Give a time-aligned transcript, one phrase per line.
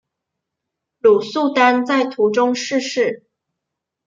[0.97, 3.21] 鲁速丹在途中逝世。